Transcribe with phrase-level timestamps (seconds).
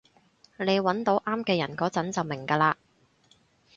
[0.57, 2.73] 你搵到啱嘅人嗰陣就明㗎喇